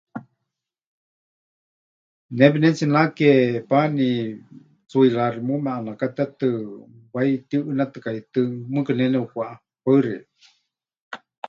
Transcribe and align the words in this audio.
Ne 2.37 2.45
pɨnetsinake 2.53 3.31
pani, 3.69 4.09
tsuiraáxi 4.87 5.39
muume 5.47 5.69
ʼanakatetɨ, 5.75 6.49
wai 7.13 7.29
tiuʼɨnetɨkaitɨ́, 7.49 8.45
mɨɨkɨ 8.73 8.91
ne 8.95 9.05
nepɨkwáʼa. 9.13 9.55
Paɨ 9.83 9.97
xeikɨ́a. 10.03 10.21